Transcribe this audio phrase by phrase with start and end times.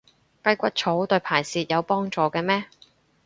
[0.43, 2.65] 雞骨草對排泄有幫助嘅咩？